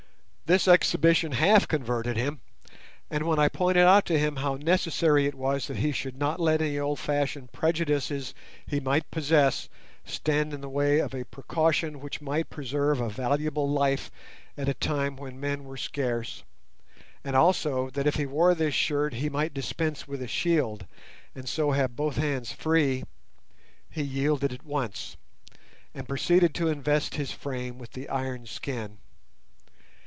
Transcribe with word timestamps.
This 0.53 0.67
exhibition 0.67 1.31
half 1.31 1.65
converted 1.65 2.17
him; 2.17 2.41
and 3.09 3.23
when 3.23 3.39
I 3.39 3.47
pointed 3.47 3.85
out 3.85 4.05
to 4.07 4.19
him 4.19 4.35
how 4.35 4.55
necessary 4.55 5.25
it 5.25 5.33
was 5.35 5.67
that 5.67 5.77
he 5.77 5.93
should 5.93 6.17
not 6.17 6.41
let 6.41 6.61
any 6.61 6.77
old 6.77 6.99
fashioned 6.99 7.53
prejudices 7.53 8.33
he 8.67 8.81
might 8.81 9.09
possess 9.11 9.69
stand 10.03 10.53
in 10.53 10.59
the 10.59 10.67
way 10.67 10.99
of 10.99 11.13
a 11.15 11.23
precaution 11.23 12.01
which 12.01 12.19
might 12.19 12.49
preserve 12.49 12.99
a 12.99 13.07
valuable 13.09 13.69
life 13.69 14.11
at 14.57 14.67
a 14.67 14.73
time 14.73 15.15
when 15.15 15.39
men 15.39 15.63
were 15.63 15.77
scarce, 15.77 16.43
and 17.23 17.37
also 17.37 17.89
that 17.91 18.05
if 18.05 18.15
he 18.15 18.25
wore 18.25 18.53
this 18.53 18.73
shirt 18.75 19.13
he 19.13 19.29
might 19.29 19.53
dispense 19.53 20.05
with 20.05 20.21
a 20.21 20.27
shield, 20.27 20.85
and 21.33 21.47
so 21.47 21.71
have 21.71 21.95
both 21.95 22.17
hands 22.17 22.51
free, 22.51 23.05
he 23.89 24.03
yielded 24.03 24.51
at 24.51 24.65
once, 24.65 25.15
and 25.93 26.09
proceeded 26.09 26.53
to 26.53 26.67
invest 26.67 27.15
his 27.15 27.31
frame 27.31 27.77
with 27.77 27.91
the 27.93 28.09
"iron 28.09 28.45
skin". 28.45 28.97